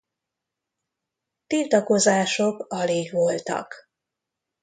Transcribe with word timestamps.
Tiltakozások 1.47 2.65
alig 2.69 3.11
voltak. 3.11 3.89